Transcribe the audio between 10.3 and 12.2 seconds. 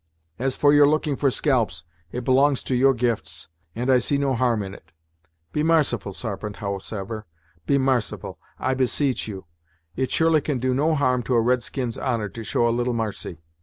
can do no harm to a red skin's